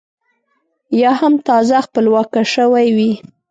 یا 1.01 1.11
هم 1.19 1.33
تازه 1.47 1.77
خپلواکه 1.85 2.41
شوې 2.53 2.87
وي. 2.97 3.11